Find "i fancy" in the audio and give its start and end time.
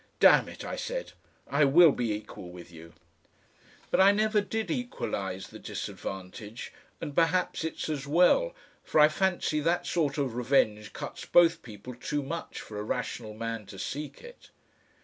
8.99-9.59